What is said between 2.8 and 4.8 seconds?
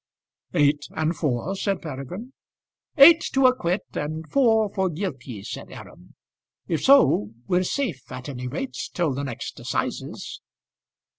"Eight to acquit, and four